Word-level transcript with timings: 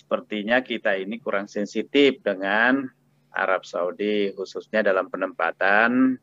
sepertinya 0.00 0.64
kita 0.64 0.96
ini 0.96 1.20
kurang 1.20 1.44
sensitif 1.44 2.24
dengan 2.24 2.88
Arab 3.36 3.68
Saudi 3.68 4.32
khususnya 4.32 4.80
dalam 4.80 5.12
penempatan 5.12 6.16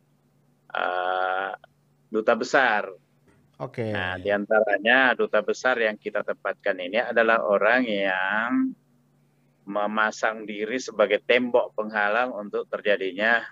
uh, 0.74 1.52
duta 2.10 2.34
besar. 2.34 2.90
Oke. 3.58 3.90
Okay. 3.90 3.92
Nah, 3.94 4.18
di 4.18 4.30
antaranya 4.34 5.14
duta 5.14 5.42
besar 5.46 5.78
yang 5.82 5.98
kita 5.98 6.26
tempatkan 6.26 6.78
ini 6.78 7.02
adalah 7.02 7.42
orang 7.46 7.86
yang 7.86 8.50
memasang 9.68 10.48
diri 10.48 10.80
sebagai 10.80 11.20
tembok 11.26 11.76
penghalang 11.76 12.32
untuk 12.32 12.72
terjadinya 12.72 13.44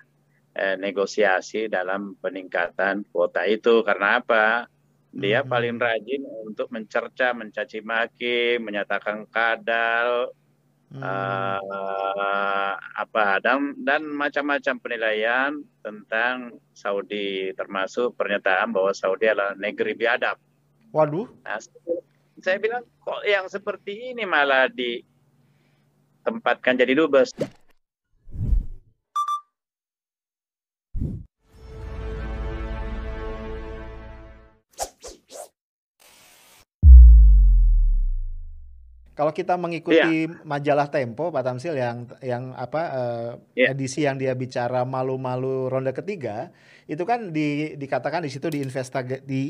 eh, 0.55 0.79
negosiasi 0.79 1.67
dalam 1.67 2.15
peningkatan 2.21 3.03
kuota 3.11 3.43
itu. 3.49 3.83
Karena 3.83 4.23
apa? 4.23 4.69
Dia 5.15 5.41
hmm. 5.41 5.47
paling 5.47 5.75
rajin 5.79 6.21
untuk 6.43 6.67
mencerca, 6.75 7.31
mencaci 7.31 7.79
maki, 7.79 8.59
menyatakan 8.59 9.23
kadal, 9.31 10.35
hmm. 10.91 10.99
uh, 10.99 12.73
apa 12.75 13.39
dan 13.39 13.79
dan 13.79 14.03
macam-macam 14.11 14.75
penilaian 14.83 15.55
tentang 15.79 16.59
Saudi, 16.75 17.55
termasuk 17.55 18.19
pernyataan 18.19 18.75
bahwa 18.75 18.91
Saudi 18.91 19.31
adalah 19.31 19.55
negeri 19.55 19.95
biadab. 19.95 20.35
Waduh. 20.91 21.31
Nah, 21.47 21.63
saya 22.43 22.59
bilang 22.59 22.83
kok 22.99 23.23
yang 23.23 23.47
seperti 23.47 24.11
ini 24.11 24.27
malah 24.27 24.67
ditempatkan 24.67 26.75
jadi 26.75 26.91
dubes. 26.91 27.31
Kalau 39.15 39.31
kita 39.31 39.55
mengikuti 39.55 40.27
yeah. 40.27 40.43
majalah 40.43 40.91
Tempo, 40.91 41.31
Pak 41.31 41.47
Tamsil 41.47 41.79
yang 41.79 42.03
yang 42.19 42.51
apa 42.51 42.81
uh, 42.91 43.29
eh, 43.55 43.63
yeah. 43.63 43.71
edisi 43.71 44.03
yang 44.03 44.19
dia 44.19 44.35
bicara 44.35 44.83
malu-malu 44.83 45.71
ronde 45.71 45.95
ketiga, 45.95 46.51
itu 46.83 46.99
kan 47.07 47.31
di, 47.31 47.79
dikatakan 47.79 48.27
di 48.27 48.29
situ 48.29 48.51
di 48.51 48.59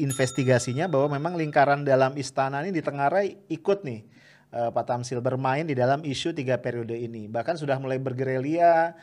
investigasinya 0.05 0.85
bahwa 0.85 1.17
memang 1.17 1.33
lingkaran 1.33 1.81
dalam 1.81 2.13
istana 2.13 2.61
ini 2.61 2.77
ditengarai 2.77 3.49
ikut 3.49 3.81
nih 3.81 4.05
uh, 4.53 4.69
Pak 4.69 4.85
Tamsil 4.85 5.23
bermain 5.23 5.65
di 5.65 5.73
dalam 5.73 6.03
isu 6.03 6.35
tiga 6.35 6.61
periode 6.61 6.93
ini. 6.93 7.25
Bahkan 7.25 7.57
sudah 7.57 7.79
mulai 7.79 7.97
bergerilya 7.97 8.93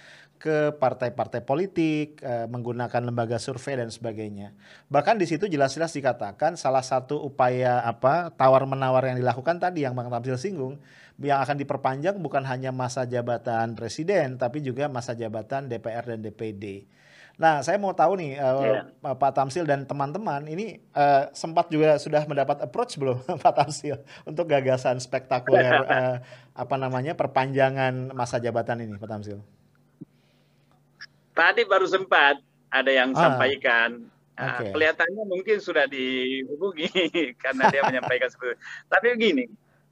ke 0.43 0.75
partai-partai 0.75 1.47
politik, 1.47 2.19
eh, 2.19 2.51
menggunakan 2.51 3.07
lembaga 3.07 3.39
survei 3.39 3.79
dan 3.79 3.95
sebagainya. 3.95 4.51
Bahkan 4.91 5.15
di 5.15 5.31
situ 5.31 5.47
jelas-jelas 5.47 5.95
dikatakan 5.95 6.59
salah 6.59 6.83
satu 6.83 7.23
upaya 7.23 7.79
apa 7.87 8.35
tawar-menawar 8.35 9.15
yang 9.15 9.23
dilakukan 9.23 9.63
tadi 9.63 9.87
yang 9.87 9.95
Bang 9.95 10.11
Tamsil 10.11 10.35
singgung, 10.35 10.83
yang 11.23 11.39
akan 11.47 11.63
diperpanjang 11.63 12.19
bukan 12.19 12.43
hanya 12.43 12.75
masa 12.75 13.07
jabatan 13.07 13.79
presiden, 13.79 14.35
tapi 14.35 14.67
juga 14.67 14.91
masa 14.91 15.15
jabatan 15.15 15.71
DPR 15.71 16.11
dan 16.11 16.27
DPD. 16.27 16.91
Nah, 17.41 17.65
saya 17.65 17.81
mau 17.81 17.97
tahu 17.97 18.21
nih 18.21 18.37
uh, 18.37 18.85
yeah. 18.85 19.15
Pak 19.17 19.33
Tamsil 19.33 19.65
dan 19.65 19.89
teman-teman 19.89 20.45
ini 20.45 20.81
uh, 20.93 21.33
sempat 21.33 21.73
juga 21.73 21.97
sudah 21.97 22.29
mendapat 22.29 22.61
approach 22.61 23.01
belum 23.01 23.25
Pak 23.45 23.55
Tamsil 23.57 24.01
untuk 24.29 24.49
gagasan 24.49 25.01
spektakuler 25.01 25.85
uh, 25.85 26.17
apa 26.63 26.75
namanya 26.77 27.17
perpanjangan 27.17 28.13
masa 28.13 28.37
jabatan 28.37 28.85
ini 28.85 28.95
Pak 29.01 29.09
Tamsil? 29.09 29.41
Tadi 31.33 31.63
baru 31.65 31.89
sempat 31.89 32.37
ada 32.69 32.91
yang 32.93 33.17
ah. 33.17 33.21
sampaikan. 33.33 34.13
Nah, 34.33 34.59
okay. 34.59 34.73
kelihatannya 34.73 35.25
mungkin 35.29 35.61
sudah 35.61 35.85
dihubungi 35.89 36.89
karena 37.43 37.69
dia 37.69 37.85
menyampaikan 37.85 38.29
seperti 38.33 38.57
itu. 38.57 38.61
Tapi 38.89 39.07
begini, 39.17 39.45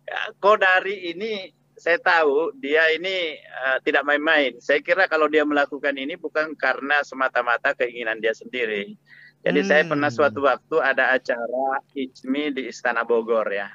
ya, 0.08 0.20
Kodari 0.40 1.12
ini 1.12 1.52
saya 1.80 1.96
tahu 1.96 2.52
dia 2.60 2.92
ini 2.92 3.40
uh, 3.40 3.80
tidak 3.80 4.04
main-main. 4.04 4.60
Saya 4.60 4.84
kira 4.84 5.08
kalau 5.08 5.32
dia 5.32 5.48
melakukan 5.48 5.96
ini 5.96 6.12
bukan 6.20 6.52
karena 6.52 7.00
semata-mata 7.00 7.72
keinginan 7.72 8.20
dia 8.20 8.36
sendiri. 8.36 9.00
Jadi 9.40 9.60
hmm. 9.64 9.68
saya 9.68 9.82
pernah 9.88 10.12
suatu 10.12 10.44
waktu 10.44 10.76
ada 10.76 11.16
acara 11.16 11.80
ICMI 11.96 12.44
di 12.52 12.62
Istana 12.68 13.08
Bogor 13.08 13.48
ya. 13.48 13.72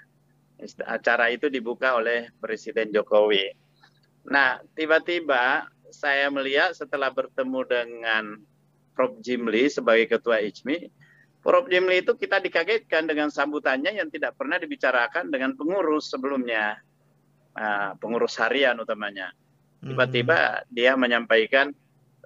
Acara 0.86 1.34
itu 1.34 1.50
dibuka 1.50 1.98
oleh 1.98 2.30
Presiden 2.38 2.94
Jokowi. 2.94 3.58
Nah, 4.30 4.62
tiba-tiba 4.78 5.66
saya 5.90 6.30
melihat 6.30 6.78
setelah 6.78 7.10
bertemu 7.10 7.62
dengan 7.66 8.24
Prof. 8.96 9.18
Jimli 9.20 9.68
sebagai 9.68 10.08
ketua 10.08 10.40
ICMI, 10.46 10.88
Prof. 11.42 11.68
Jimli 11.68 12.06
itu 12.06 12.14
kita 12.16 12.38
dikagetkan 12.40 13.10
dengan 13.10 13.34
sambutannya 13.34 13.98
yang 13.98 14.08
tidak 14.14 14.38
pernah 14.40 14.56
dibicarakan 14.56 15.34
dengan 15.34 15.58
pengurus 15.58 16.08
sebelumnya, 16.14 16.80
nah, 17.56 17.96
pengurus 17.98 18.38
harian 18.44 18.78
utamanya. 18.78 19.32
Tiba-tiba 19.80 20.38
hmm. 20.38 20.62
dia 20.74 20.92
menyampaikan 21.00 21.72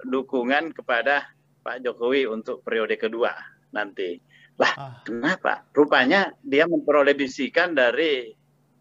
dukungan 0.04 0.72
kepada 0.72 1.28
Pak 1.60 1.84
Jokowi 1.84 2.26
untuk 2.26 2.64
periode 2.64 2.96
kedua 2.96 3.36
nanti. 3.70 4.18
Lah, 4.60 4.74
ah. 4.76 4.96
kenapa? 5.08 5.64
Rupanya 5.72 6.36
dia 6.44 6.68
memperoleh 6.68 7.16
bisikan 7.16 7.72
dari 7.72 8.36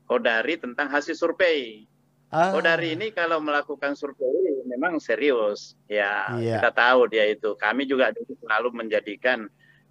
Kodari 0.08 0.56
tentang 0.56 0.88
hasil 0.88 1.14
survei. 1.14 1.84
Ah. 2.32 2.50
Kodari 2.50 2.96
ini 2.96 3.12
kalau 3.12 3.38
melakukan 3.44 3.94
survei 3.94 4.64
memang 4.66 5.02
serius. 5.02 5.74
Ya, 5.86 6.32
yeah. 6.38 6.58
kita 6.58 6.70
tahu 6.74 7.10
dia 7.10 7.26
itu. 7.28 7.54
Kami 7.54 7.86
juga 7.86 8.14
selalu 8.14 8.74
menjadikan 8.74 9.46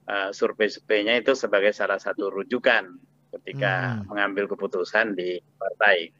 uh, 0.07 0.29
survei-surveinya 0.31 1.19
itu 1.19 1.35
sebagai 1.35 1.75
salah 1.75 1.99
satu 1.99 2.31
rujukan 2.31 2.97
ketika 3.37 3.99
hmm. 3.99 4.09
mengambil 4.09 4.47
keputusan 4.47 5.13
di 5.13 5.37
partai. 5.59 6.11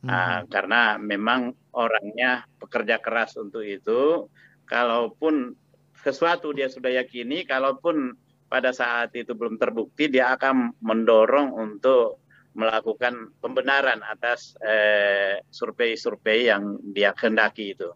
Hmm. 0.00 0.08
Uh, 0.08 0.40
karena 0.48 0.96
memang 0.96 1.52
orangnya 1.76 2.48
pekerja 2.56 2.98
keras 2.98 3.36
untuk 3.36 3.64
itu. 3.64 4.26
Kalaupun 4.64 5.52
sesuatu 6.00 6.54
dia 6.54 6.70
sudah 6.70 6.94
yakini, 6.94 7.44
kalaupun 7.44 8.14
pada 8.50 8.74
saat 8.74 9.14
itu 9.14 9.34
belum 9.34 9.60
terbukti, 9.60 10.10
dia 10.10 10.34
akan 10.34 10.74
mendorong 10.82 11.54
untuk 11.54 12.22
melakukan 12.50 13.30
pembenaran 13.38 14.02
atas 14.02 14.58
eh, 14.58 15.38
survei-survei 15.54 16.46
eh, 16.46 16.46
yang 16.50 16.82
dia 16.82 17.14
kehendaki 17.14 17.78
itu. 17.78 17.94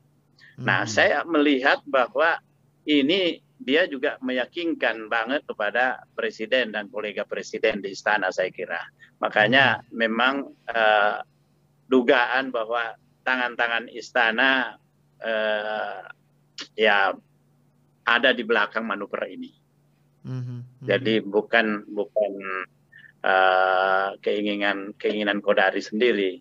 Nah, 0.63 0.87
hmm. 0.87 0.91
saya 0.91 1.27
melihat 1.27 1.83
bahwa 1.91 2.39
ini 2.87 3.43
dia 3.59 3.91
juga 3.91 4.21
meyakinkan 4.23 5.11
banget 5.11 5.43
kepada 5.49 6.07
presiden 6.15 6.71
dan 6.71 6.87
kolega 6.87 7.27
presiden 7.27 7.83
di 7.83 7.91
istana 7.91 8.31
saya 8.31 8.55
kira. 8.55 8.79
Makanya 9.19 9.83
hmm. 9.83 9.85
memang 9.91 10.55
eh, 10.71 11.19
dugaan 11.89 12.51
bahwa 12.51 12.97
tangan-tangan 13.25 13.89
istana 13.93 14.81
eh, 15.21 16.01
ya 16.77 17.15
ada 18.05 18.31
di 18.37 18.45
belakang 18.45 18.85
manuver 18.85 19.25
ini. 19.29 19.51
Hmm. 20.25 20.41
Hmm. 20.45 20.61
Jadi 20.85 21.21
bukan 21.21 21.85
bukan 21.89 22.33
uh, 23.25 24.17
keinginan 24.21 24.97
keinginan 24.97 25.41
Kodari 25.41 25.81
sendiri. 25.81 26.41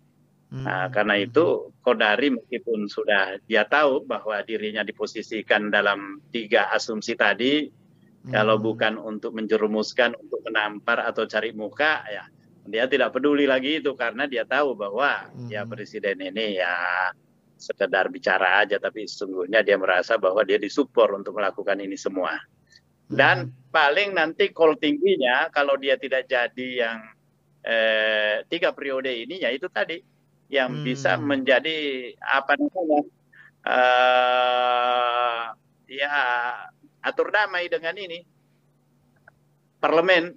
Nah, 0.54 0.86
hmm. 0.86 0.92
karena 0.92 1.14
itu 1.18 1.74
Kodari 1.80 2.32
meskipun 2.32 2.86
sudah 2.86 3.40
dia 3.48 3.66
tahu 3.66 4.04
bahwa 4.06 4.38
dirinya 4.44 4.84
diposisikan 4.84 5.68
dalam 5.68 6.20
tiga 6.32 6.72
asumsi 6.72 7.16
tadi, 7.16 7.68
hmm. 7.68 8.32
kalau 8.32 8.56
bukan 8.60 8.96
untuk 9.00 9.36
menjerumuskan, 9.36 10.16
untuk 10.16 10.40
menampar 10.46 11.04
atau 11.04 11.28
cari 11.28 11.52
muka, 11.52 12.04
ya 12.08 12.24
dia 12.64 12.88
tidak 12.88 13.12
peduli 13.12 13.44
lagi 13.44 13.80
itu 13.80 13.92
karena 13.92 14.24
dia 14.24 14.48
tahu 14.48 14.72
bahwa 14.72 15.28
hmm. 15.32 15.52
ya 15.52 15.62
presiden 15.68 16.16
ini 16.20 16.60
ya 16.60 16.74
sekedar 17.60 18.10
bicara 18.10 18.64
aja, 18.64 18.80
tapi 18.80 19.06
sesungguhnya 19.08 19.64
dia 19.64 19.76
merasa 19.78 20.16
bahwa 20.18 20.42
dia 20.42 20.58
disupport 20.58 21.22
untuk 21.22 21.38
melakukan 21.38 21.78
ini 21.80 21.96
semua. 21.96 22.36
Dan 23.04 23.52
hmm. 23.52 23.70
paling 23.72 24.16
nanti 24.16 24.50
call 24.50 24.80
tingginya 24.80 25.52
kalau 25.52 25.76
dia 25.76 26.00
tidak 26.00 26.24
jadi 26.24 26.68
yang 26.88 26.98
eh, 27.64 28.36
tiga 28.48 28.72
periode 28.72 29.12
ini 29.12 29.44
ya 29.44 29.52
itu 29.52 29.68
tadi 29.68 30.00
yang 30.52 30.80
hmm. 30.80 30.84
bisa 30.84 31.16
menjadi 31.16 32.12
apa 32.20 32.56
namanya 32.60 33.00
uh, 33.64 35.42
ya 35.88 36.12
atur 37.00 37.32
damai 37.32 37.68
dengan 37.68 37.96
ini 37.96 38.24
parlemen 39.80 40.36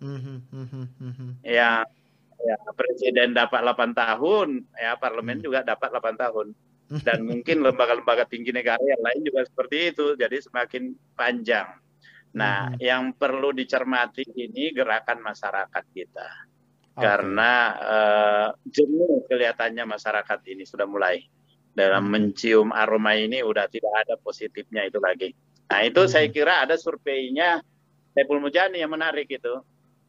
hmm. 0.00 1.42
Ya 1.44 1.84
ya 2.38 2.56
presiden 2.78 3.34
dapat 3.34 3.66
8 3.66 3.98
tahun 3.98 4.62
ya 4.78 4.94
parlemen 4.94 5.42
hmm. 5.42 5.44
juga 5.44 5.60
dapat 5.66 5.90
8 5.90 6.14
tahun 6.22 6.46
dan 7.06 7.26
mungkin 7.26 7.66
lembaga-lembaga 7.66 8.24
tinggi 8.30 8.54
negara 8.54 8.80
yang 8.80 9.02
lain 9.02 9.20
juga 9.26 9.44
seperti 9.44 9.92
itu 9.92 10.14
jadi 10.14 10.38
semakin 10.40 10.94
panjang 11.18 11.66
Nah, 12.36 12.68
hmm. 12.68 12.78
yang 12.82 13.02
perlu 13.16 13.56
dicermati 13.56 14.26
ini 14.36 14.74
gerakan 14.74 15.24
masyarakat 15.24 15.84
kita. 15.96 16.28
Okay. 16.92 17.00
Karena 17.00 17.52
uh, 17.78 18.48
jenuh 18.68 19.24
kelihatannya 19.30 19.84
masyarakat 19.86 20.40
ini 20.50 20.66
sudah 20.66 20.84
mulai 20.84 21.24
dalam 21.72 22.10
hmm. 22.10 22.12
mencium 22.12 22.68
aroma 22.74 23.16
ini 23.16 23.40
udah 23.40 23.70
tidak 23.70 23.94
ada 24.04 24.14
positifnya 24.20 24.84
itu 24.84 24.98
lagi. 25.00 25.32
Nah, 25.72 25.80
itu 25.86 26.04
hmm. 26.04 26.10
saya 26.10 26.28
kira 26.28 26.66
ada 26.68 26.76
surveinya 26.76 27.62
Saiful 28.12 28.42
Mujani 28.42 28.82
yang 28.82 28.92
menarik 28.92 29.30
itu. 29.30 29.62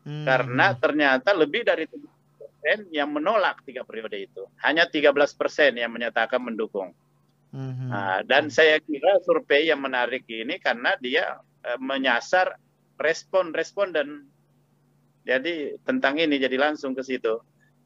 Hmm. 0.10 0.26
Karena 0.26 0.74
ternyata 0.74 1.38
lebih 1.38 1.62
dari 1.62 1.86
persen 1.86 2.90
yang 2.90 3.14
menolak 3.14 3.62
tiga 3.62 3.86
periode 3.86 4.18
itu. 4.18 4.44
Hanya 4.66 4.90
13 4.90 5.14
persen 5.38 5.78
yang 5.78 5.94
menyatakan 5.94 6.42
mendukung. 6.42 6.98
Mm-hmm. 7.54 7.90
Nah, 7.90 8.22
dan 8.26 8.50
saya 8.50 8.78
kira 8.82 9.22
survei 9.26 9.70
yang 9.70 9.82
menarik 9.82 10.26
ini 10.30 10.58
karena 10.62 10.94
dia 11.02 11.38
uh, 11.40 11.80
menyasar 11.82 12.58
respon 12.98 13.54
responden. 13.54 14.28
Jadi 15.26 15.78
tentang 15.86 16.18
ini 16.18 16.42
jadi 16.42 16.58
langsung 16.58 16.98
ke 16.98 17.06
situ. 17.06 17.38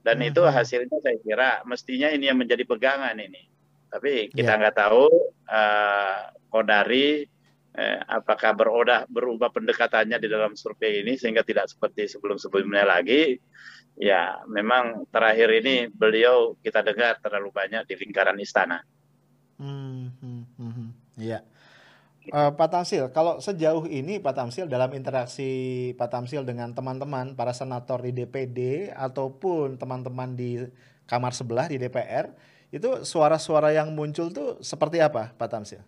Dan 0.04 0.20
mm-hmm. 0.20 0.32
itu 0.36 0.42
hasilnya 0.44 0.98
saya 1.00 1.18
kira 1.20 1.50
mestinya 1.68 2.12
ini 2.12 2.28
yang 2.28 2.40
menjadi 2.40 2.64
pegangan 2.64 3.16
ini. 3.20 3.52
Tapi 3.88 4.32
kita 4.32 4.56
ya. 4.56 4.60
nggak 4.60 4.76
yeah. 4.76 4.84
tahu 4.90 5.06
uh, 5.48 6.20
Kodari 6.50 7.30
eh, 7.74 8.00
apakah 8.06 8.54
berodah 8.54 9.10
berubah 9.10 9.50
pendekatannya 9.50 10.18
di 10.22 10.30
dalam 10.30 10.54
survei 10.54 11.02
ini 11.02 11.18
sehingga 11.18 11.42
tidak 11.42 11.70
seperti 11.70 12.10
sebelum-sebelumnya 12.10 12.86
lagi. 12.86 13.38
Ya, 13.94 14.42
memang 14.50 15.06
terakhir 15.14 15.54
ini 15.54 15.86
beliau 15.86 16.58
kita 16.66 16.82
dengar 16.82 17.22
terlalu 17.22 17.54
banyak 17.54 17.86
di 17.86 17.94
lingkaran 17.94 18.42
istana. 18.42 18.82
Hmm, 19.62 20.10
hmm, 20.18 20.44
hmm. 20.58 20.90
Uh, 22.32 22.56
Pak 22.56 22.72
Tamsil, 22.72 23.12
kalau 23.12 23.44
sejauh 23.44 23.84
ini 23.86 24.16
Pak 24.16 24.34
Tamsil 24.34 24.72
dalam 24.72 24.88
interaksi 24.96 25.92
Pak 26.00 26.08
Tamsil 26.08 26.48
dengan 26.48 26.72
teman-teman 26.72 27.36
para 27.36 27.52
senator 27.52 28.00
di 28.00 28.16
DPD 28.16 28.90
ataupun 28.96 29.76
teman-teman 29.76 30.32
di 30.32 30.64
kamar 31.04 31.36
sebelah 31.36 31.68
di 31.68 31.76
DPR, 31.76 32.32
itu 32.72 33.04
suara-suara 33.04 33.76
yang 33.76 33.92
muncul 33.92 34.32
tuh 34.32 34.58
seperti 34.64 35.04
apa 35.04 35.36
Pak 35.36 35.50
Tamsil? 35.52 35.84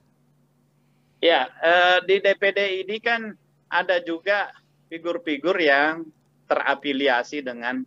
Ya, 1.24 1.48
eh, 1.64 1.98
di 2.06 2.16
DPD 2.22 2.86
ini 2.86 2.98
kan 3.00 3.34
ada 3.72 3.98
juga 4.04 4.52
figur-figur 4.92 5.58
yang 5.58 6.06
terafiliasi 6.46 7.42
dengan 7.42 7.82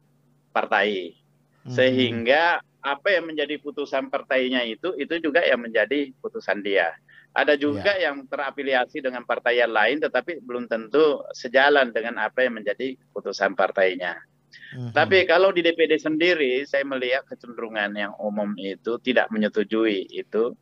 partai. 0.50 1.14
Hmm. 1.64 1.72
Sehingga 1.72 2.58
apa 2.78 3.08
yang 3.10 3.28
menjadi 3.28 3.58
putusan 3.58 4.08
partainya 4.08 4.62
itu 4.64 4.94
itu 4.96 5.18
juga 5.18 5.42
yang 5.42 5.60
menjadi 5.62 6.14
putusan 6.22 6.62
dia. 6.62 6.94
Ada 7.36 7.54
juga 7.60 7.94
ya. 7.94 8.10
yang 8.10 8.24
terafiliasi 8.26 9.04
dengan 9.04 9.22
partai 9.22 9.60
yang 9.60 9.70
lain 9.70 10.00
tetapi 10.00 10.42
belum 10.42 10.66
tentu 10.66 11.22
sejalan 11.36 11.92
dengan 11.92 12.18
apa 12.18 12.46
yang 12.46 12.58
menjadi 12.58 12.96
putusan 13.12 13.54
partainya. 13.54 14.16
Hmm. 14.72 14.90
Tapi 14.96 15.28
kalau 15.28 15.52
di 15.52 15.60
DPD 15.60 16.00
sendiri 16.00 16.64
saya 16.64 16.82
melihat 16.88 17.28
kecenderungan 17.28 17.92
yang 17.92 18.12
umum 18.16 18.56
itu 18.56 18.96
tidak 19.04 19.28
menyetujui 19.28 20.08
itu 20.08 20.56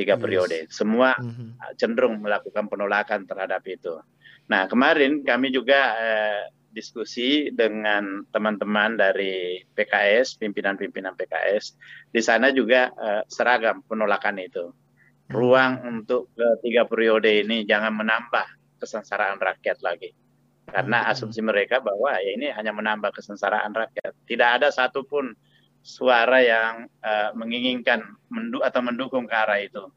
tiga 0.00 0.16
yes. 0.16 0.22
periode. 0.24 0.58
Semua 0.72 1.12
mm-hmm. 1.20 1.76
cenderung 1.76 2.24
melakukan 2.24 2.64
penolakan 2.72 3.28
terhadap 3.28 3.60
itu. 3.68 4.00
Nah 4.48 4.64
kemarin 4.64 5.20
kami 5.20 5.52
juga 5.52 6.00
eh, 6.00 6.42
diskusi 6.72 7.52
dengan 7.52 8.24
teman-teman 8.32 8.96
dari 8.96 9.60
PKS, 9.76 10.40
pimpinan-pimpinan 10.40 11.12
PKS. 11.12 11.76
Di 12.08 12.24
sana 12.24 12.48
juga 12.48 12.88
eh, 12.88 13.22
seragam 13.28 13.84
penolakan 13.84 14.40
itu. 14.40 14.72
Mm-hmm. 14.72 15.36
Ruang 15.36 15.72
untuk 15.84 16.32
tiga 16.64 16.88
periode 16.88 17.28
ini 17.28 17.68
jangan 17.68 17.92
menambah 17.92 18.80
kesengsaraan 18.80 19.36
rakyat 19.36 19.84
lagi. 19.84 20.16
Karena 20.64 21.04
mm-hmm. 21.04 21.12
asumsi 21.12 21.44
mereka 21.44 21.84
bahwa 21.84 22.16
ya 22.16 22.30
ini 22.32 22.48
hanya 22.56 22.72
menambah 22.72 23.12
kesengsaraan 23.12 23.76
rakyat. 23.76 24.16
Tidak 24.24 24.48
ada 24.56 24.72
satupun 24.72 25.36
suara 25.80 26.44
yang 26.44 26.88
uh, 27.00 27.30
menginginkan 27.32 28.04
mendu 28.28 28.60
atau 28.60 28.80
mendukung 28.84 29.24
ke 29.24 29.34
arah 29.34 29.60
itu. 29.60 29.88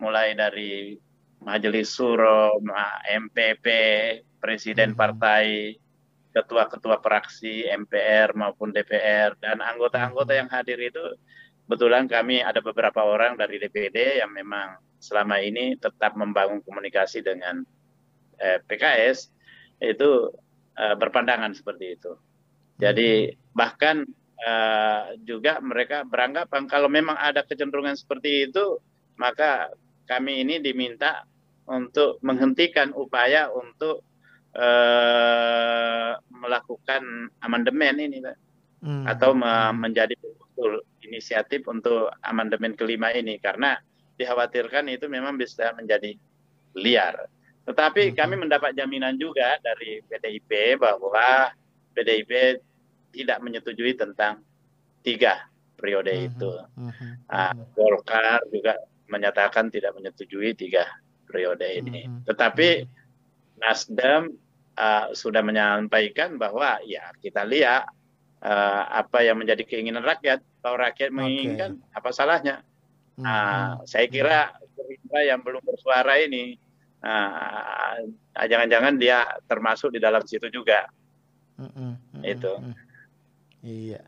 Mulai 0.00 0.36
dari 0.36 0.96
Majelis 1.40 1.92
Suro, 1.92 2.56
MPP, 3.06 3.66
Presiden 4.40 4.92
hmm. 4.92 4.98
Partai, 4.98 5.76
ketua-ketua 6.36 7.00
fraksi 7.00 7.64
MPR 7.64 8.36
maupun 8.36 8.68
DPR 8.68 9.32
dan 9.40 9.64
anggota-anggota 9.64 10.36
hmm. 10.36 10.40
yang 10.44 10.48
hadir 10.52 10.78
itu 10.80 11.04
kebetulan 11.64 12.04
kami 12.06 12.44
ada 12.44 12.60
beberapa 12.60 13.02
orang 13.02 13.40
dari 13.40 13.56
DPD 13.56 14.20
yang 14.20 14.30
memang 14.36 14.76
selama 15.00 15.40
ini 15.40 15.80
tetap 15.80 16.12
membangun 16.14 16.60
komunikasi 16.60 17.24
dengan 17.24 17.64
eh, 18.36 18.60
PKS 18.68 19.32
itu 19.80 20.30
eh, 20.76 20.94
berpandangan 20.94 21.56
seperti 21.56 21.96
itu. 21.96 22.12
Jadi 22.76 23.32
hmm. 23.32 23.56
bahkan 23.56 24.04
uh, 24.42 25.16
juga 25.24 25.62
mereka 25.62 26.04
beranggapan 26.04 26.68
kalau 26.68 26.90
memang 26.90 27.16
ada 27.16 27.46
kecenderungan 27.46 27.96
seperti 27.96 28.50
itu, 28.50 28.80
maka 29.16 29.72
kami 30.04 30.44
ini 30.44 30.60
diminta 30.60 31.24
untuk 31.66 32.22
menghentikan 32.22 32.94
upaya 32.94 33.50
untuk 33.50 34.04
uh, 34.54 36.12
melakukan 36.30 37.32
amandemen 37.42 37.98
ini, 38.02 38.18
Pak. 38.22 38.36
Hmm. 38.86 39.08
atau 39.08 39.32
me 39.32 39.72
menjadi 39.72 40.14
betul 40.14 40.84
inisiatif 41.00 41.64
untuk 41.66 42.12
amandemen 42.20 42.76
kelima 42.76 43.08
ini 43.10 43.40
karena 43.40 43.80
dikhawatirkan 44.20 44.86
itu 44.92 45.08
memang 45.08 45.40
bisa 45.40 45.72
menjadi 45.74 46.12
liar. 46.76 47.26
Tetapi 47.66 48.12
hmm. 48.12 48.16
kami 48.16 48.34
mendapat 48.36 48.76
jaminan 48.76 49.16
juga 49.16 49.58
dari 49.64 50.04
PDIP 50.06 50.78
bahwa 50.78 51.50
PDIP 51.96 52.62
tidak 53.16 53.40
menyetujui 53.40 53.96
tentang 53.96 54.44
tiga 55.00 55.48
periode 55.76 56.12
uh 56.12 56.26
itu. 56.28 56.52
Uh-huh. 56.52 57.12
Nah, 57.30 57.52
Golkar 57.72 58.44
juga 58.52 58.76
menyatakan 59.06 59.72
tidak 59.72 59.94
menyetujui 59.94 60.56
tiga 60.56 60.84
periode 61.24 61.64
ini. 61.64 62.04
Uh-huh. 62.04 62.20
Tetapi 62.28 62.68
uh-huh. 62.82 63.60
Nasdem 63.62 64.36
uh, 64.76 65.06
sudah 65.16 65.40
menyampaikan 65.40 66.36
bahwa 66.36 66.80
ya 66.84 67.08
kita 67.24 67.44
lihat 67.48 67.88
uh, 68.44 68.82
apa 68.92 69.24
yang 69.24 69.40
menjadi 69.40 69.64
keinginan 69.64 70.04
rakyat. 70.04 70.44
Kalau 70.60 70.76
rakyat 70.82 71.14
menginginkan, 71.14 71.78
okay. 71.78 71.96
apa 71.96 72.10
salahnya? 72.10 72.56
Uh-huh. 73.16 73.24
Nah, 73.24 73.80
saya 73.88 74.10
kira 74.10 74.52
Gerindra 74.76 75.20
yang 75.24 75.40
belum 75.40 75.62
bersuara 75.64 76.20
ini, 76.20 76.58
uh, 77.00 77.96
jangan-jangan 78.36 79.00
dia 79.00 79.24
termasuk 79.48 79.94
di 79.94 80.00
dalam 80.02 80.20
situ 80.26 80.50
juga. 80.50 80.88
Uh-huh. 81.56 81.96
Itu. 82.26 82.60
Uh-huh. 82.60 82.85
Iya. 83.66 84.02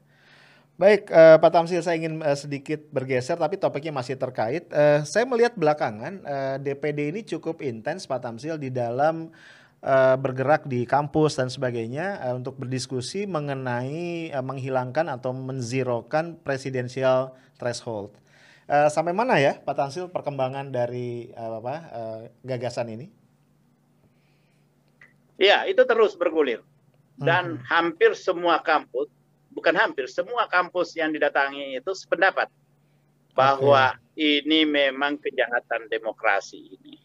Baik, 0.78 1.10
uh, 1.10 1.42
Pak 1.42 1.50
Tamsil, 1.50 1.82
saya 1.82 1.98
ingin 1.98 2.22
uh, 2.22 2.38
sedikit 2.38 2.78
bergeser, 2.94 3.34
tapi 3.34 3.58
topiknya 3.58 3.90
masih 3.90 4.14
terkait. 4.14 4.70
Uh, 4.70 5.02
saya 5.02 5.26
melihat 5.26 5.58
belakangan 5.58 6.22
uh, 6.22 6.56
DPD 6.62 7.10
ini 7.10 7.26
cukup 7.26 7.58
intens, 7.66 8.06
Pak 8.06 8.22
Tamsil, 8.22 8.54
di 8.62 8.70
dalam 8.70 9.34
uh, 9.82 10.14
bergerak 10.14 10.70
di 10.70 10.86
kampus 10.86 11.34
dan 11.34 11.50
sebagainya 11.50 12.22
uh, 12.22 12.38
untuk 12.38 12.62
berdiskusi 12.62 13.26
mengenai 13.26 14.30
uh, 14.30 14.38
menghilangkan 14.38 15.10
atau 15.10 15.34
menzirokan 15.34 16.38
presidensial 16.46 17.34
threshold. 17.58 18.14
Uh, 18.70 18.86
sampai 18.86 19.10
mana 19.10 19.42
ya, 19.42 19.58
Pak 19.58 19.74
Tamsil, 19.74 20.06
perkembangan 20.14 20.70
dari 20.70 21.34
uh, 21.34 21.58
apa 21.58 21.74
uh, 21.90 22.18
gagasan 22.46 22.94
ini? 22.94 23.10
Ya, 25.42 25.66
itu 25.66 25.82
terus 25.82 26.14
bergulir 26.14 26.62
dan 27.18 27.58
hmm. 27.58 27.66
hampir 27.66 28.14
semua 28.14 28.62
kampus 28.62 29.10
bukan 29.52 29.74
hampir 29.74 30.06
semua 30.10 30.46
kampus 30.46 30.94
yang 30.96 31.12
didatangi 31.12 31.78
itu 31.80 31.92
sependapat 31.92 32.48
bahwa 33.38 33.94
okay. 33.94 34.42
ini 34.42 34.66
memang 34.66 35.14
kejahatan 35.22 35.86
demokrasi 35.86 36.74
ini. 36.74 36.98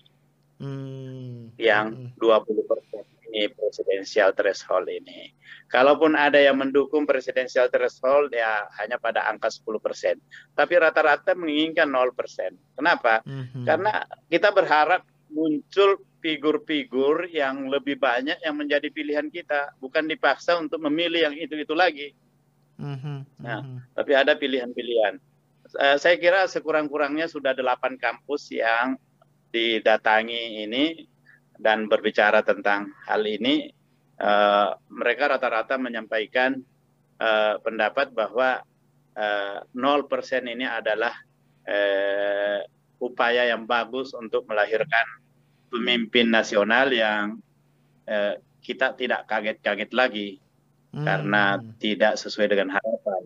Hmm. 0.58 1.54
Yang 1.62 2.18
20% 2.18 2.50
hmm. 2.50 3.28
ini 3.30 3.42
presidensial 3.54 4.34
threshold 4.34 4.90
ini. 4.90 5.30
Kalaupun 5.70 6.18
ada 6.18 6.42
yang 6.42 6.58
mendukung 6.58 7.06
presidensial 7.06 7.70
threshold 7.70 8.34
ya 8.34 8.66
hanya 8.82 8.98
pada 8.98 9.30
angka 9.30 9.54
10%. 9.54 10.18
Tapi 10.58 10.74
rata-rata 10.78 11.38
menginginkan 11.38 11.90
0%. 11.90 12.78
Kenapa? 12.78 13.22
Hmm. 13.26 13.66
Karena 13.66 14.02
kita 14.30 14.50
berharap 14.50 15.06
muncul 15.34 16.02
figur-figur 16.22 17.28
yang 17.30 17.68
lebih 17.68 18.00
banyak 18.00 18.40
yang 18.40 18.56
menjadi 18.56 18.88
pilihan 18.94 19.28
kita, 19.28 19.76
bukan 19.82 20.08
dipaksa 20.08 20.56
untuk 20.56 20.80
memilih 20.88 21.30
yang 21.30 21.36
itu-itu 21.36 21.76
lagi. 21.76 22.16
Mm-hmm. 22.84 23.18
Nah, 23.40 23.64
mm-hmm. 23.64 23.80
tapi 23.96 24.12
ada 24.12 24.36
pilihan-pilihan. 24.36 25.16
Uh, 25.74 25.96
saya 25.96 26.20
kira 26.20 26.44
sekurang-kurangnya 26.52 27.32
sudah 27.32 27.56
delapan 27.56 27.96
kampus 27.96 28.52
yang 28.52 29.00
didatangi 29.56 30.68
ini 30.68 31.08
dan 31.56 31.88
berbicara 31.88 32.44
tentang 32.44 32.92
hal 33.08 33.24
ini. 33.24 33.72
Uh, 34.20 34.76
mereka 34.92 35.32
rata-rata 35.32 35.80
menyampaikan 35.80 36.60
uh, 37.24 37.56
pendapat 37.64 38.12
bahwa 38.12 38.62
nol 39.78 40.10
persen 40.10 40.50
ini 40.50 40.66
adalah 40.66 41.14
upaya 42.98 43.46
yang 43.46 43.70
bagus 43.70 44.10
untuk 44.18 44.50
melahirkan 44.50 45.06
pemimpin 45.70 46.34
nasional 46.34 46.90
yang 46.90 47.38
kita 48.58 48.98
tidak 48.98 49.30
kaget-kaget 49.30 49.92
lagi 49.94 50.42
hmm. 50.94 51.06
karena 51.06 51.60
tidak 51.82 52.16
sesuai 52.22 52.54
dengan 52.54 52.78
harapan. 52.78 53.24